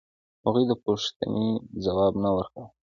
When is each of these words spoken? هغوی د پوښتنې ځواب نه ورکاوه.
هغوی 0.45 0.63
د 0.67 0.73
پوښتنې 0.83 1.47
ځواب 1.83 2.13
نه 2.23 2.29
ورکاوه. 2.35 2.69